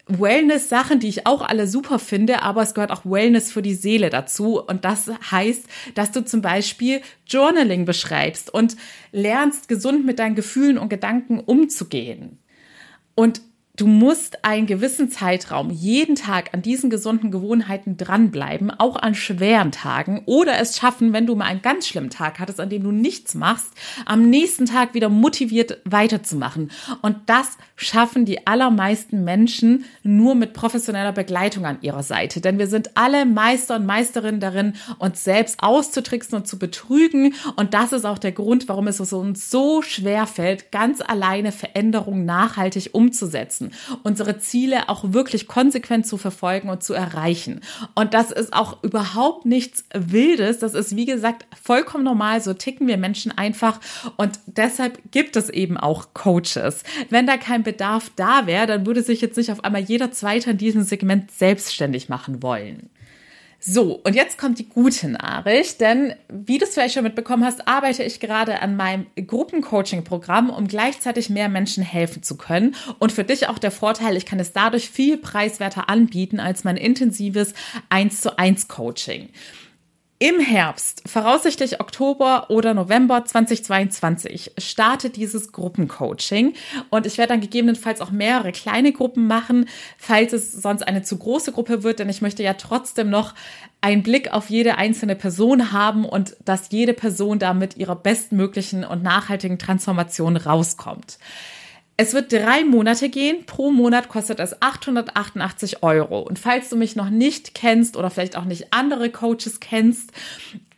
Wellness-Sachen, 0.07 0.99
die 0.99 1.09
ich 1.09 1.27
auch 1.27 1.43
alle 1.43 1.67
super 1.67 1.99
finde, 1.99 2.43
aber 2.43 2.63
es 2.63 2.75
gehört 2.75 2.91
auch 2.91 3.05
Wellness 3.05 3.53
für 3.53 3.63
die 3.63 3.75
Seele 3.75 4.11
dazu. 4.11 4.61
Und 4.61 4.85
das 4.85 5.11
heißt, 5.31 5.65
dass 5.95 6.11
du 6.11 6.25
zum 6.25 6.43
Beispiel 6.43 7.03
Journaling 7.27 7.85
beschreibst 7.85 8.53
und 8.53 8.77
lernst, 9.13 9.69
gesund 9.69 10.05
mit 10.05 10.19
deinen 10.19 10.35
Gefühlen 10.35 10.79
und 10.79 10.89
Gedanken 10.89 11.39
umzugehen. 11.39 12.39
Und 13.15 13.41
Du 13.75 13.87
musst 13.87 14.45
einen 14.45 14.67
gewissen 14.67 15.11
Zeitraum 15.11 15.71
jeden 15.71 16.15
Tag 16.15 16.53
an 16.53 16.61
diesen 16.61 16.91
gesunden 16.91 17.31
Gewohnheiten 17.31 17.97
dranbleiben, 17.97 18.71
auch 18.71 18.97
an 18.97 19.15
schweren 19.15 19.73
Tagen 19.73 20.21
oder 20.27 20.61
es 20.61 20.77
schaffen, 20.77 21.15
wenn 21.15 21.27
du 21.27 21.35
mal 21.37 21.47
einen 21.47 21.63
ganz 21.63 21.89
schlimmen 21.89 22.11
Tag 22.11 22.39
hattest, 22.39 22.61
an 22.61 22.69
dem 22.69 22.83
du 22.83 22.91
nichts 22.91 23.35
machst, 23.35 23.69
am 24.05 24.29
nächsten 24.29 24.67
Tag 24.67 24.93
wieder 24.93 25.09
motiviert 25.09 25.81
weiterzumachen. 25.87 26.71
Und 27.01 27.17
das 27.25 27.57
schaffen 27.75 28.27
die 28.27 28.47
allermeisten 28.47 29.25
Menschen 29.25 29.87
nur 30.03 30.35
mit 30.35 30.53
professioneller 30.53 31.13
Begleitung 31.13 31.65
an 31.65 31.79
ihrer 31.81 32.03
Seite. 32.03 32.43
Denn 32.43 32.59
wir 32.59 32.67
sind 32.67 32.91
alle 32.99 33.25
Meister 33.25 33.77
und 33.77 33.87
Meisterinnen 33.87 34.41
darin, 34.41 34.75
uns 34.99 35.25
selbst 35.25 35.63
auszutricksen 35.63 36.37
und 36.37 36.47
zu 36.47 36.59
betrügen. 36.59 37.33
Und 37.57 37.73
das 37.73 37.95
ist 37.95 38.05
auch 38.05 38.19
der 38.19 38.33
Grund, 38.33 38.69
warum 38.69 38.87
es 38.87 39.01
uns 39.01 39.51
so 39.51 39.81
schwer 39.81 40.27
fällt, 40.27 40.73
ganz 40.73 41.01
alleine 41.01 41.53
Veränderungen 41.53 42.27
nachhaltig 42.27 42.91
umzusetzen 42.93 43.62
setzen, 43.63 43.71
unsere 44.03 44.39
Ziele 44.39 44.89
auch 44.89 45.13
wirklich 45.13 45.47
konsequent 45.47 46.07
zu 46.07 46.17
verfolgen 46.17 46.69
und 46.69 46.83
zu 46.83 46.95
erreichen. 46.95 47.61
Und 47.95 48.15
das 48.15 48.31
ist 48.31 48.53
auch 48.53 48.83
überhaupt 48.83 49.47
nichts 49.47 49.85
Wildes. 49.95 50.59
Das 50.59 50.75
ist, 50.75 50.97
wie 50.97 51.07
gesagt, 51.07 51.47
vollkommen 51.61 52.05
normal. 52.05 52.41
So 52.41 52.55
ticken 52.55 52.87
wir 52.87 52.97
Menschen 52.97 53.37
einfach. 53.37 53.81
Und 54.17 54.39
deshalb 54.47 54.99
gibt 55.11 55.37
es 55.37 55.49
eben 55.49 55.77
auch 55.77 56.15
Coaches. 56.15 56.83
Wenn 57.11 57.27
da 57.27 57.37
kein 57.37 57.63
Bedarf 57.63 58.11
da 58.17 58.47
wäre, 58.47 58.67
dann 58.67 58.87
würde 58.87 59.03
sich 59.03 59.21
jetzt 59.21 59.37
nicht 59.37 59.53
auf 59.53 59.65
einmal 59.65 59.83
jeder 59.83 60.13
Zweite 60.13 60.51
in 60.51 60.59
diesem 60.59 60.83
Segment 60.83 61.31
selbstständig 61.31 62.09
machen 62.09 62.43
wollen. 62.43 62.91
So, 63.65 64.01
und 64.03 64.17
jetzt 64.17 64.39
kommt 64.39 64.59
die 64.59 64.69
gute 64.69 65.09
Nachricht, 65.09 65.81
denn 65.81 66.15
wie 66.29 66.59
du 66.59 66.65
es 66.65 66.75
vielleicht 66.75 66.95
schon 66.95 67.05
mitbekommen 67.05 67.45
hast, 67.45 67.69
arbeite 67.69 68.03
ich 68.03 68.19
gerade 68.19 68.61
an 68.61 68.75
meinem 68.75 69.07
Gruppencoaching-Programm, 69.15 70.51
um 70.51 70.67
gleichzeitig 70.67 71.31
mehr 71.31 71.49
Menschen 71.49 71.85
helfen 71.85 72.25
zu 72.25 72.37
können. 72.37 72.75
Und 72.99 73.13
für 73.13 73.23
dich 73.23 73.47
auch 73.47 73.61
der 73.61 73.71
Vorteil, 73.71 74.17
ich 74.17 74.27
kann 74.27 74.41
es 74.41 74.53
dadurch 74.53 74.91
viel 74.91 75.17
preiswerter 75.17 75.89
anbieten 75.89 76.41
als 76.41 76.65
mein 76.65 76.77
intensives 76.77 77.55
1 77.89 78.23
zu 78.23 78.37
1 78.37 78.67
Coaching. 78.67 79.29
Im 80.23 80.39
Herbst, 80.39 81.03
voraussichtlich 81.05 81.81
Oktober 81.81 82.47
oder 82.49 82.75
November 82.75 83.25
2022, 83.25 84.53
startet 84.57 85.17
dieses 85.17 85.51
Gruppencoaching 85.51 86.55
und 86.91 87.07
ich 87.07 87.19
werde 87.19 87.33
dann 87.33 87.41
gegebenenfalls 87.41 88.01
auch 88.01 88.13
mehrere 88.13 88.53
kleine 88.53 88.93
Gruppen 88.93 89.27
machen, 89.27 89.69
falls 89.99 90.33
es 90.33 90.53
sonst 90.53 90.83
eine 90.83 91.03
zu 91.03 91.19
große 91.19 91.51
Gruppe 91.51 91.83
wird, 91.83 91.99
denn 91.99 92.09
ich 92.09 92.23
möchte 92.23 92.45
ja 92.45 92.55
trotzdem 92.55 93.11
noch 93.11 93.35
einen 93.81 94.05
Blick 94.05 94.33
auf 94.33 94.49
jede 94.49 94.79
einzelne 94.79 95.17
Person 95.17 95.73
haben 95.73 96.05
und 96.05 96.37
dass 96.45 96.71
jede 96.71 96.93
Person 96.93 97.41
da 97.41 97.53
mit 97.53 97.77
ihrer 97.77 97.97
bestmöglichen 97.97 98.85
und 98.85 99.03
nachhaltigen 99.03 99.59
Transformation 99.59 100.37
rauskommt. 100.37 101.19
Es 102.03 102.15
wird 102.15 102.33
drei 102.33 102.65
Monate 102.65 103.09
gehen. 103.09 103.47
Pro 103.47 103.71
Monat 103.71 104.09
kostet 104.09 104.41
es 104.41 104.61
888 104.61 105.85
Euro. 105.85 106.19
Und 106.19 106.37
falls 106.37 106.69
du 106.69 106.75
mich 106.75 106.97
noch 106.97 107.11
nicht 107.11 107.55
kennst 107.55 107.97
oder 107.97 108.11
vielleicht 108.11 108.37
auch 108.37 108.45
nicht 108.45 108.73
andere 108.73 109.09
Coaches 109.09 109.61
kennst, 109.61 110.11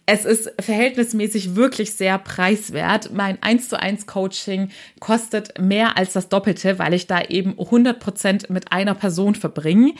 es 0.04 0.26
ist 0.26 0.52
verhältnismäßig 0.60 1.56
wirklich 1.56 1.94
sehr 1.94 2.18
preiswert. 2.18 3.10
Mein 3.14 3.42
1 3.42 3.70
zu 3.70 3.80
1 3.80 4.06
Coaching 4.06 4.68
kostet 5.00 5.58
mehr 5.58 5.96
als 5.96 6.12
das 6.12 6.28
Doppelte, 6.28 6.78
weil 6.78 6.92
ich 6.92 7.06
da 7.06 7.22
eben 7.22 7.58
100 7.58 7.98
Prozent 7.98 8.50
mit 8.50 8.70
einer 8.70 8.94
Person 8.94 9.34
verbringe. 9.34 9.94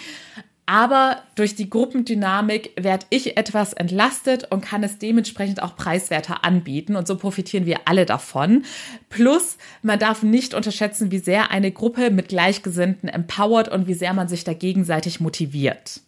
Aber 0.67 1.23
durch 1.35 1.55
die 1.55 1.69
Gruppendynamik 1.69 2.73
werde 2.81 3.05
ich 3.11 3.37
etwas 3.37 3.75
entlastet 3.75 4.51
und 4.51 4.63
kann 4.63 4.83
es 4.83 4.99
dementsprechend 4.99 5.63
auch 5.63 5.77
preiswerter 5.77 6.45
anbieten. 6.45 6.97
Und 6.97 7.07
so 7.07 7.17
profitieren 7.17 7.67
wir 7.67 7.81
alle 7.87 8.07
davon. 8.07 8.65
Plus, 9.11 9.59
man 9.83 9.99
darf 9.99 10.23
nicht 10.23 10.55
unterschätzen, 10.55 11.11
wie 11.11 11.19
sehr 11.19 11.51
eine 11.51 11.71
Gruppe 11.71 12.11
mit 12.11 12.29
Gleichgesinnten 12.29 13.09
empowert 13.11 13.69
und 13.69 13.87
wie 13.87 13.95
sehr 13.95 14.15
man 14.15 14.29
sich 14.29 14.45
da 14.45 14.55
gegenseitig 14.55 15.21
motiviert. 15.21 16.01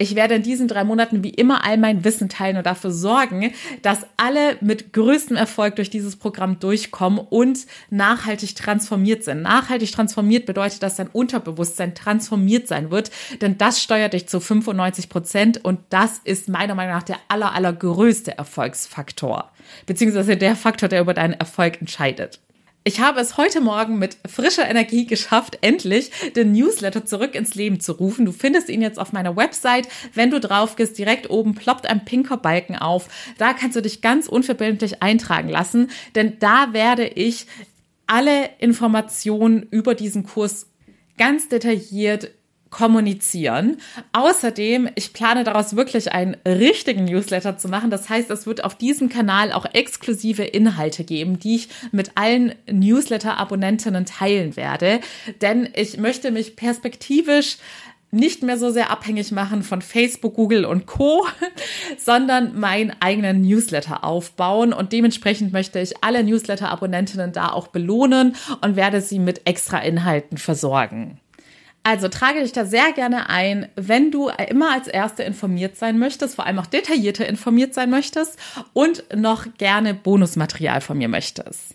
Ich 0.00 0.14
werde 0.14 0.34
in 0.34 0.42
diesen 0.42 0.66
drei 0.66 0.82
Monaten 0.82 1.22
wie 1.22 1.28
immer 1.28 1.62
all 1.62 1.76
mein 1.76 2.04
Wissen 2.04 2.30
teilen 2.30 2.56
und 2.56 2.64
dafür 2.64 2.90
sorgen, 2.90 3.52
dass 3.82 4.06
alle 4.16 4.56
mit 4.62 4.94
größtem 4.94 5.36
Erfolg 5.36 5.76
durch 5.76 5.90
dieses 5.90 6.16
Programm 6.16 6.58
durchkommen 6.58 7.18
und 7.18 7.66
nachhaltig 7.90 8.56
transformiert 8.56 9.24
sind. 9.24 9.42
Nachhaltig 9.42 9.92
transformiert 9.92 10.46
bedeutet, 10.46 10.82
dass 10.82 10.96
dein 10.96 11.08
Unterbewusstsein 11.08 11.94
transformiert 11.94 12.66
sein 12.66 12.90
wird, 12.90 13.10
denn 13.42 13.58
das 13.58 13.82
steuert 13.82 14.14
dich 14.14 14.26
zu 14.26 14.40
95 14.40 15.10
Prozent 15.10 15.62
und 15.62 15.80
das 15.90 16.18
ist 16.24 16.48
meiner 16.48 16.74
Meinung 16.74 16.94
nach 16.94 17.02
der 17.02 17.18
aller, 17.28 17.52
allergrößte 17.52 18.38
Erfolgsfaktor, 18.38 19.52
beziehungsweise 19.84 20.38
der 20.38 20.56
Faktor, 20.56 20.88
der 20.88 21.02
über 21.02 21.12
deinen 21.12 21.34
Erfolg 21.34 21.78
entscheidet. 21.78 22.40
Ich 22.82 22.98
habe 22.98 23.20
es 23.20 23.36
heute 23.36 23.60
Morgen 23.60 23.98
mit 23.98 24.16
frischer 24.26 24.66
Energie 24.66 25.04
geschafft, 25.04 25.58
endlich 25.60 26.10
den 26.34 26.52
Newsletter 26.52 27.04
zurück 27.04 27.34
ins 27.34 27.54
Leben 27.54 27.78
zu 27.78 27.92
rufen. 27.92 28.24
Du 28.24 28.32
findest 28.32 28.70
ihn 28.70 28.80
jetzt 28.80 28.98
auf 28.98 29.12
meiner 29.12 29.36
Website. 29.36 29.86
Wenn 30.14 30.30
du 30.30 30.40
drauf 30.40 30.76
gehst, 30.76 30.96
direkt 30.96 31.28
oben 31.28 31.54
ploppt 31.54 31.86
ein 31.86 32.06
pinker 32.06 32.38
Balken 32.38 32.76
auf. 32.76 33.08
Da 33.36 33.52
kannst 33.52 33.76
du 33.76 33.82
dich 33.82 34.00
ganz 34.00 34.28
unverbindlich 34.28 35.02
eintragen 35.02 35.50
lassen, 35.50 35.90
denn 36.14 36.38
da 36.38 36.72
werde 36.72 37.06
ich 37.06 37.46
alle 38.06 38.48
Informationen 38.58 39.62
über 39.70 39.94
diesen 39.94 40.24
Kurs 40.24 40.66
ganz 41.18 41.50
detailliert 41.50 42.30
kommunizieren. 42.70 43.78
Außerdem, 44.12 44.88
ich 44.94 45.12
plane 45.12 45.44
daraus 45.44 45.76
wirklich 45.76 46.12
einen 46.12 46.36
richtigen 46.46 47.04
Newsletter 47.04 47.58
zu 47.58 47.68
machen. 47.68 47.90
Das 47.90 48.08
heißt, 48.08 48.30
es 48.30 48.46
wird 48.46 48.64
auf 48.64 48.76
diesem 48.76 49.08
Kanal 49.08 49.52
auch 49.52 49.66
exklusive 49.72 50.44
Inhalte 50.44 51.04
geben, 51.04 51.38
die 51.38 51.56
ich 51.56 51.68
mit 51.92 52.12
allen 52.14 52.54
Newsletter-Abonnentinnen 52.70 54.06
teilen 54.06 54.56
werde. 54.56 55.00
Denn 55.40 55.68
ich 55.74 55.96
möchte 55.98 56.30
mich 56.30 56.56
perspektivisch 56.56 57.58
nicht 58.12 58.42
mehr 58.42 58.58
so 58.58 58.70
sehr 58.70 58.90
abhängig 58.90 59.30
machen 59.30 59.62
von 59.62 59.82
Facebook, 59.82 60.34
Google 60.34 60.64
und 60.64 60.86
Co., 60.86 61.26
sondern 61.98 62.58
meinen 62.58 62.92
eigenen 63.00 63.42
Newsletter 63.42 64.04
aufbauen. 64.04 64.72
Und 64.72 64.92
dementsprechend 64.92 65.52
möchte 65.52 65.80
ich 65.80 66.02
alle 66.02 66.24
Newsletter-Abonnentinnen 66.24 67.32
da 67.32 67.50
auch 67.50 67.68
belohnen 67.68 68.34
und 68.62 68.76
werde 68.76 69.00
sie 69.00 69.18
mit 69.18 69.46
extra 69.46 69.78
Inhalten 69.78 70.38
versorgen. 70.38 71.20
Also 71.82 72.08
trage 72.08 72.40
dich 72.40 72.52
da 72.52 72.66
sehr 72.66 72.92
gerne 72.92 73.30
ein, 73.30 73.68
wenn 73.74 74.10
du 74.10 74.28
immer 74.28 74.72
als 74.72 74.86
Erste 74.86 75.22
informiert 75.22 75.76
sein 75.76 75.98
möchtest, 75.98 76.34
vor 76.34 76.46
allem 76.46 76.58
auch 76.58 76.66
detaillierter 76.66 77.26
informiert 77.26 77.72
sein 77.72 77.88
möchtest 77.88 78.38
und 78.74 79.04
noch 79.16 79.46
gerne 79.56 79.94
Bonusmaterial 79.94 80.82
von 80.82 80.98
mir 80.98 81.08
möchtest. 81.08 81.74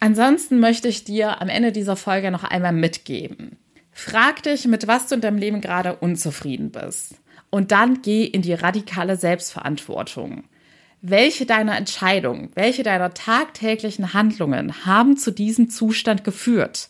Ansonsten 0.00 0.60
möchte 0.60 0.88
ich 0.88 1.04
dir 1.04 1.40
am 1.40 1.48
Ende 1.48 1.72
dieser 1.72 1.96
Folge 1.96 2.30
noch 2.30 2.44
einmal 2.44 2.72
mitgeben. 2.72 3.58
Frag 3.92 4.42
dich, 4.42 4.66
mit 4.66 4.86
was 4.86 5.06
du 5.06 5.14
in 5.14 5.20
deinem 5.20 5.38
Leben 5.38 5.60
gerade 5.60 5.96
unzufrieden 5.96 6.70
bist. 6.70 7.14
Und 7.50 7.70
dann 7.70 8.02
geh 8.02 8.24
in 8.24 8.42
die 8.42 8.54
radikale 8.54 9.16
Selbstverantwortung. 9.16 10.44
Welche 11.00 11.46
deiner 11.46 11.76
Entscheidungen, 11.76 12.50
welche 12.54 12.82
deiner 12.82 13.14
tagtäglichen 13.14 14.14
Handlungen 14.14 14.86
haben 14.86 15.16
zu 15.16 15.30
diesem 15.30 15.70
Zustand 15.70 16.24
geführt? 16.24 16.88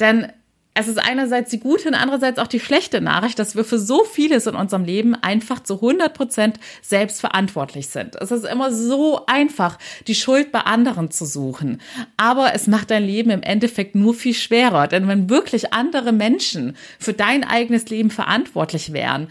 Denn 0.00 0.30
es 0.74 0.88
ist 0.88 0.98
einerseits 0.98 1.50
die 1.50 1.60
gute 1.60 1.88
und 1.88 1.94
andererseits 1.94 2.40
auch 2.40 2.48
die 2.48 2.58
schlechte 2.58 3.00
Nachricht, 3.00 3.38
dass 3.38 3.54
wir 3.54 3.64
für 3.64 3.78
so 3.78 4.02
vieles 4.02 4.46
in 4.46 4.56
unserem 4.56 4.84
Leben 4.84 5.14
einfach 5.14 5.62
zu 5.62 5.74
100 5.74 6.12
Prozent 6.12 6.58
selbst 6.82 7.20
verantwortlich 7.20 7.88
sind. 7.88 8.16
Es 8.16 8.32
ist 8.32 8.44
immer 8.44 8.72
so 8.72 9.24
einfach, 9.26 9.78
die 10.08 10.16
Schuld 10.16 10.50
bei 10.50 10.60
anderen 10.60 11.12
zu 11.12 11.26
suchen. 11.26 11.80
Aber 12.16 12.54
es 12.54 12.66
macht 12.66 12.90
dein 12.90 13.04
Leben 13.04 13.30
im 13.30 13.42
Endeffekt 13.42 13.94
nur 13.94 14.14
viel 14.14 14.34
schwerer. 14.34 14.88
Denn 14.88 15.06
wenn 15.06 15.30
wirklich 15.30 15.72
andere 15.72 16.12
Menschen 16.12 16.76
für 16.98 17.12
dein 17.12 17.44
eigenes 17.44 17.88
Leben 17.88 18.10
verantwortlich 18.10 18.92
wären, 18.92 19.28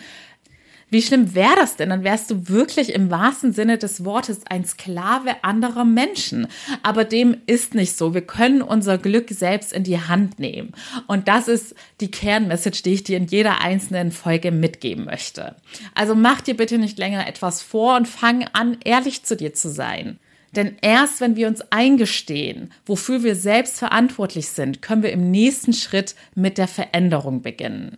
Wie 0.94 1.02
schlimm 1.02 1.34
wäre 1.34 1.56
das 1.56 1.76
denn? 1.76 1.90
Dann 1.90 2.04
wärst 2.04 2.30
du 2.30 2.50
wirklich 2.50 2.94
im 2.94 3.10
wahrsten 3.10 3.52
Sinne 3.52 3.80
des 3.80 4.06
Wortes 4.06 4.42
ein 4.48 4.64
Sklave 4.64 5.44
anderer 5.44 5.86
Menschen. 5.86 6.46
Aber 6.84 7.04
dem 7.04 7.38
ist 7.48 7.74
nicht 7.74 7.98
so. 7.98 8.14
Wir 8.14 8.22
können 8.22 8.62
unser 8.62 9.00
Glück 9.00 9.32
selbst 9.32 9.74
in 9.74 9.84
die 9.84 10.00
Hand 10.00 10.38
nehmen. 10.38 10.74
Und 11.08 11.28
das 11.28 11.48
ist 11.48 11.74
die 12.00 12.12
Kernmessage, 12.12 12.84
die 12.84 12.94
ich 12.94 13.04
dir 13.04 13.18
in 13.18 13.26
jeder 13.26 13.62
einzelnen 13.62 14.12
Folge 14.12 14.52
mitgeben 14.52 15.06
möchte. 15.06 15.56
Also 15.96 16.14
mach 16.14 16.42
dir 16.42 16.56
bitte 16.56 16.78
nicht 16.78 17.00
länger 17.00 17.26
etwas 17.26 17.64
vor 17.64 17.96
und 17.96 18.08
fang 18.08 18.46
an, 18.54 18.78
ehrlich 18.84 19.24
zu 19.24 19.36
dir 19.36 19.56
zu 19.56 19.72
sein. 19.72 20.20
Denn 20.56 20.76
erst 20.82 21.22
wenn 21.22 21.36
wir 21.36 21.48
uns 21.48 21.62
eingestehen, 21.72 22.72
wofür 22.86 23.24
wir 23.24 23.36
selbst 23.36 23.80
verantwortlich 23.80 24.50
sind, 24.50 24.84
können 24.84 25.02
wir 25.02 25.12
im 25.12 25.32
nächsten 25.32 25.74
Schritt 25.74 26.14
mit 26.36 26.60
der 26.60 26.68
Veränderung 26.68 27.42
beginnen. 27.42 27.98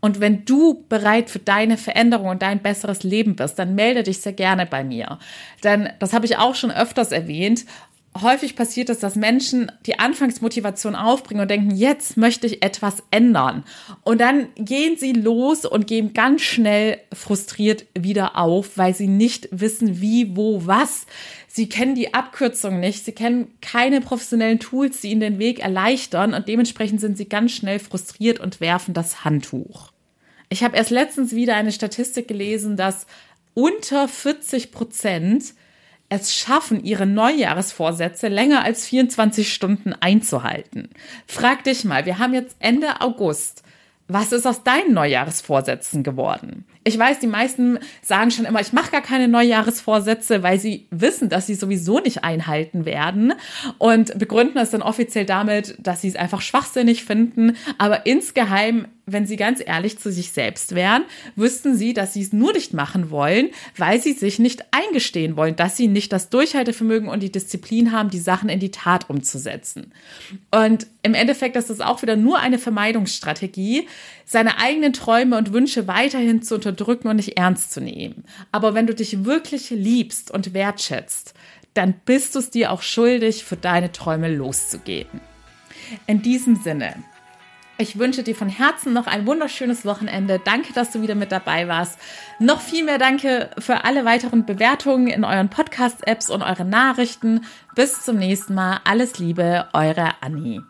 Und 0.00 0.20
wenn 0.20 0.44
du 0.44 0.84
bereit 0.88 1.30
für 1.30 1.38
deine 1.38 1.76
Veränderung 1.76 2.28
und 2.28 2.42
dein 2.42 2.60
besseres 2.60 3.02
Leben 3.02 3.36
bist, 3.36 3.58
dann 3.58 3.74
melde 3.74 4.02
dich 4.02 4.20
sehr 4.20 4.32
gerne 4.32 4.66
bei 4.66 4.84
mir. 4.84 5.18
Denn 5.64 5.88
das 5.98 6.12
habe 6.12 6.26
ich 6.26 6.38
auch 6.38 6.54
schon 6.54 6.70
öfters 6.70 7.12
erwähnt 7.12 7.64
häufig 8.22 8.56
passiert 8.56 8.90
es, 8.90 8.98
dass 8.98 9.16
Menschen 9.16 9.70
die 9.86 9.98
Anfangsmotivation 9.98 10.94
aufbringen 10.94 11.42
und 11.42 11.50
denken, 11.50 11.74
jetzt 11.74 12.16
möchte 12.16 12.46
ich 12.46 12.62
etwas 12.62 13.02
ändern. 13.10 13.64
Und 14.02 14.20
dann 14.20 14.48
gehen 14.56 14.96
sie 14.96 15.12
los 15.12 15.64
und 15.64 15.86
gehen 15.86 16.12
ganz 16.12 16.42
schnell 16.42 16.98
frustriert 17.12 17.86
wieder 17.98 18.36
auf, 18.36 18.76
weil 18.76 18.94
sie 18.94 19.08
nicht 19.08 19.48
wissen, 19.50 20.00
wie, 20.00 20.36
wo, 20.36 20.66
was. 20.66 21.06
Sie 21.56 21.70
kennen 21.70 21.94
die 21.94 22.12
Abkürzung 22.12 22.80
nicht. 22.80 23.06
Sie 23.06 23.12
kennen 23.12 23.50
keine 23.62 24.02
professionellen 24.02 24.58
Tools, 24.58 25.00
die 25.00 25.08
ihnen 25.08 25.22
den 25.22 25.38
Weg 25.38 25.60
erleichtern. 25.60 26.34
Und 26.34 26.48
dementsprechend 26.48 27.00
sind 27.00 27.16
sie 27.16 27.30
ganz 27.30 27.52
schnell 27.52 27.78
frustriert 27.78 28.40
und 28.40 28.60
werfen 28.60 28.92
das 28.92 29.24
Handtuch. 29.24 29.90
Ich 30.50 30.62
habe 30.62 30.76
erst 30.76 30.90
letztens 30.90 31.34
wieder 31.34 31.56
eine 31.56 31.72
Statistik 31.72 32.28
gelesen, 32.28 32.76
dass 32.76 33.06
unter 33.54 34.06
40 34.06 34.70
Prozent 34.70 35.54
es 36.10 36.34
schaffen, 36.34 36.84
ihre 36.84 37.06
Neujahresvorsätze 37.06 38.28
länger 38.28 38.62
als 38.62 38.84
24 38.84 39.50
Stunden 39.50 39.94
einzuhalten. 39.94 40.90
Frag 41.26 41.64
dich 41.64 41.84
mal, 41.84 42.04
wir 42.04 42.18
haben 42.18 42.34
jetzt 42.34 42.56
Ende 42.58 43.00
August. 43.00 43.62
Was 44.08 44.30
ist 44.30 44.46
aus 44.46 44.62
deinen 44.62 44.94
Neujahresvorsätzen 44.94 46.04
geworden? 46.04 46.64
Ich 46.84 46.96
weiß, 46.96 47.18
die 47.18 47.26
meisten 47.26 47.80
sagen 48.02 48.30
schon 48.30 48.44
immer, 48.44 48.60
ich 48.60 48.72
mache 48.72 48.92
gar 48.92 49.00
keine 49.00 49.26
Neujahresvorsätze, 49.26 50.44
weil 50.44 50.60
sie 50.60 50.86
wissen, 50.90 51.28
dass 51.28 51.48
sie 51.48 51.56
sowieso 51.56 51.98
nicht 51.98 52.22
einhalten 52.22 52.84
werden 52.84 53.34
und 53.78 54.16
begründen 54.16 54.58
es 54.58 54.70
dann 54.70 54.82
offiziell 54.82 55.26
damit, 55.26 55.76
dass 55.80 56.02
sie 56.02 56.08
es 56.08 56.16
einfach 56.16 56.40
schwachsinnig 56.40 57.04
finden. 57.04 57.56
Aber 57.78 58.06
insgeheim 58.06 58.86
wenn 59.08 59.24
sie 59.24 59.36
ganz 59.36 59.62
ehrlich 59.64 60.00
zu 60.00 60.10
sich 60.10 60.32
selbst 60.32 60.74
wären, 60.74 61.04
wüssten 61.36 61.76
sie, 61.76 61.94
dass 61.94 62.12
sie 62.12 62.22
es 62.22 62.32
nur 62.32 62.52
nicht 62.52 62.74
machen 62.74 63.10
wollen, 63.10 63.50
weil 63.76 64.02
sie 64.02 64.12
sich 64.12 64.40
nicht 64.40 64.64
eingestehen 64.72 65.36
wollen, 65.36 65.54
dass 65.54 65.76
sie 65.76 65.86
nicht 65.86 66.12
das 66.12 66.28
Durchhaltevermögen 66.28 67.08
und 67.08 67.22
die 67.22 67.30
Disziplin 67.30 67.92
haben, 67.92 68.10
die 68.10 68.18
Sachen 68.18 68.48
in 68.48 68.58
die 68.58 68.72
Tat 68.72 69.08
umzusetzen. 69.08 69.92
Und 70.50 70.88
im 71.04 71.14
Endeffekt 71.14 71.54
ist 71.54 71.70
das 71.70 71.80
auch 71.80 72.02
wieder 72.02 72.16
nur 72.16 72.40
eine 72.40 72.58
Vermeidungsstrategie, 72.58 73.86
seine 74.24 74.58
eigenen 74.58 74.92
Träume 74.92 75.38
und 75.38 75.52
Wünsche 75.52 75.86
weiterhin 75.86 76.42
zu 76.42 76.56
unterdrücken 76.56 77.06
und 77.06 77.16
nicht 77.16 77.38
ernst 77.38 77.72
zu 77.72 77.80
nehmen. 77.80 78.24
Aber 78.50 78.74
wenn 78.74 78.88
du 78.88 78.94
dich 78.94 79.24
wirklich 79.24 79.70
liebst 79.70 80.32
und 80.32 80.52
wertschätzt, 80.52 81.34
dann 81.74 81.94
bist 82.04 82.34
du 82.34 82.40
es 82.40 82.50
dir 82.50 82.72
auch 82.72 82.82
schuldig, 82.82 83.44
für 83.44 83.56
deine 83.56 83.92
Träume 83.92 84.34
loszugehen. 84.34 85.20
In 86.08 86.22
diesem 86.22 86.56
Sinne, 86.56 87.04
ich 87.78 87.98
wünsche 87.98 88.22
dir 88.22 88.34
von 88.34 88.48
Herzen 88.48 88.92
noch 88.92 89.06
ein 89.06 89.26
wunderschönes 89.26 89.84
Wochenende. 89.84 90.40
Danke, 90.42 90.72
dass 90.72 90.90
du 90.90 91.02
wieder 91.02 91.14
mit 91.14 91.32
dabei 91.32 91.68
warst. 91.68 91.98
Noch 92.38 92.60
viel 92.60 92.84
mehr 92.84 92.98
Danke 92.98 93.50
für 93.58 93.84
alle 93.84 94.04
weiteren 94.04 94.46
Bewertungen 94.46 95.08
in 95.08 95.24
euren 95.24 95.50
Podcast-Apps 95.50 96.30
und 96.30 96.42
eure 96.42 96.64
Nachrichten. 96.64 97.44
Bis 97.74 98.02
zum 98.02 98.16
nächsten 98.16 98.54
Mal. 98.54 98.80
Alles 98.84 99.18
Liebe, 99.18 99.68
eure 99.72 100.10
Annie. 100.20 100.62